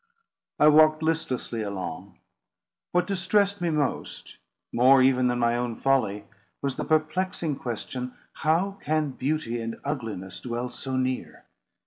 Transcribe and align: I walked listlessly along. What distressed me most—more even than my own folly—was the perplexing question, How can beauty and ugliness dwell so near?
I 0.59 0.67
walked 0.67 1.03
listlessly 1.03 1.61
along. 1.61 2.17
What 2.91 3.05
distressed 3.05 3.61
me 3.61 3.69
most—more 3.69 5.03
even 5.03 5.27
than 5.27 5.37
my 5.37 5.55
own 5.55 5.75
folly—was 5.75 6.75
the 6.75 6.85
perplexing 6.85 7.57
question, 7.57 8.13
How 8.33 8.79
can 8.83 9.11
beauty 9.11 9.61
and 9.61 9.79
ugliness 9.83 10.39
dwell 10.39 10.69
so 10.71 10.97
near? 10.97 11.45